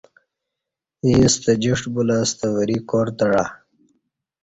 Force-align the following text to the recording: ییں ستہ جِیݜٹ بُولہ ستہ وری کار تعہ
ییں 1.05 1.25
ستہ 1.33 1.53
جِیݜٹ 1.61 1.83
بُولہ 1.93 2.19
ستہ 2.29 2.47
وری 2.55 2.77
کار 2.89 3.07
تعہ 3.17 3.43